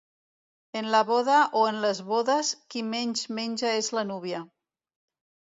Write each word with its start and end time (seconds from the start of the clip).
En 0.79 0.87
la 0.95 1.01
boda 1.09 1.35
o 1.59 1.65
en 1.73 1.77
les 1.83 1.99
bodes, 2.07 2.49
qui 2.73 2.83
menys 2.95 3.27
menja 3.41 3.75
és 3.83 3.93
la 3.99 4.07
núvia. 4.15 4.43